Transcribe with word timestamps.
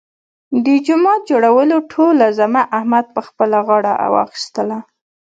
د 0.65 0.67
جومات 0.85 1.21
جوړولو 1.31 1.77
ټوله 1.91 2.25
ذمه 2.39 2.63
احمد 2.77 3.05
په 3.15 3.21
خپله 3.27 3.57
غاړه 3.67 3.93
واخیستله. 4.15 4.77